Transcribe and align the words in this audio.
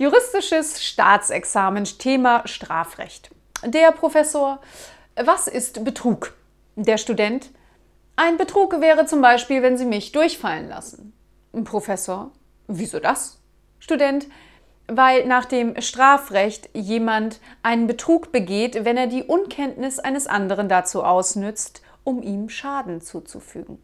Juristisches 0.00 0.82
Staatsexamen, 0.82 1.84
Thema 1.84 2.40
Strafrecht. 2.46 3.30
Der 3.62 3.92
Professor, 3.92 4.58
was 5.14 5.46
ist 5.46 5.84
Betrug? 5.84 6.32
Der 6.74 6.96
Student, 6.96 7.50
ein 8.16 8.38
Betrug 8.38 8.80
wäre 8.80 9.04
zum 9.04 9.20
Beispiel, 9.20 9.60
wenn 9.62 9.76
Sie 9.76 9.84
mich 9.84 10.10
durchfallen 10.12 10.70
lassen. 10.70 11.12
Professor, 11.64 12.30
wieso 12.66 12.98
das? 12.98 13.42
Student, 13.78 14.26
weil 14.86 15.26
nach 15.26 15.44
dem 15.44 15.78
Strafrecht 15.78 16.70
jemand 16.72 17.38
einen 17.62 17.86
Betrug 17.86 18.32
begeht, 18.32 18.86
wenn 18.86 18.96
er 18.96 19.06
die 19.06 19.24
Unkenntnis 19.24 19.98
eines 19.98 20.26
anderen 20.26 20.70
dazu 20.70 21.04
ausnützt, 21.04 21.82
um 22.04 22.22
ihm 22.22 22.48
Schaden 22.48 23.02
zuzufügen. 23.02 23.82